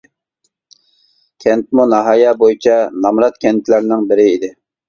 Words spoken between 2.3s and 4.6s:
بويىچە نامرات كەنتلەرنىڭ بىرى ئىدى.